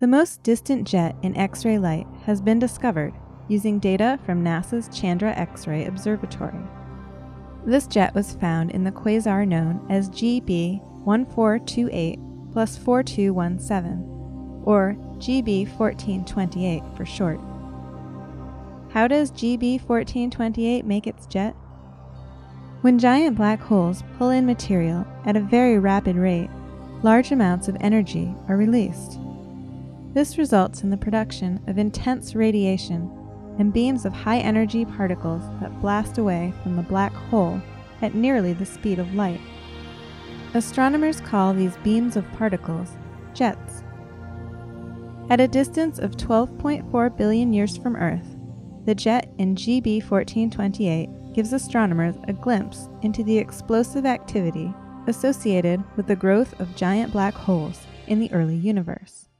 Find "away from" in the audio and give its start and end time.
36.18-36.76